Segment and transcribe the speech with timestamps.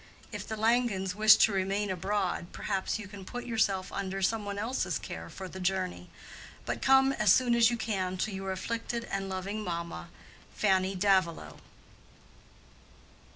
[0.31, 4.57] If the Langens wish to remain abroad, perhaps you can put yourself under some one
[4.57, 6.09] else's care for the journey.
[6.65, 10.09] But come as soon as you can to your afflicted and loving mamma,
[10.55, 11.59] FANNY DAVILOW.